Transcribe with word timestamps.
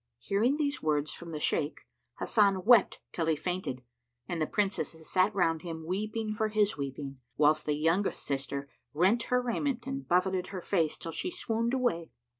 Hearing 0.17 0.57
these 0.57 0.81
words 0.81 1.13
from 1.13 1.31
the 1.31 1.39
Shaykh, 1.39 1.81
Hasan 2.17 2.65
wept 2.65 2.97
till 3.11 3.27
he 3.27 3.35
fainted, 3.35 3.83
and 4.27 4.41
the 4.41 4.47
Princesses 4.47 5.07
sat 5.11 5.31
round 5.35 5.61
him, 5.61 5.85
weeping 5.85 6.33
for 6.33 6.47
his 6.47 6.75
weeping, 6.75 7.19
whilst 7.37 7.67
the 7.67 7.75
youngest 7.75 8.23
sister 8.23 8.67
rent 8.95 9.21
her 9.29 9.43
raiment 9.43 9.85
and 9.85 10.07
buffeted 10.07 10.47
her 10.47 10.61
face, 10.63 10.97
till 10.97 11.11
she 11.11 11.29
swooned 11.29 11.75
away. 11.75 12.09